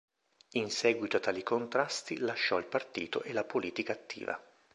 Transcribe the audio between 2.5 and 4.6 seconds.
il partito e la politica attiva.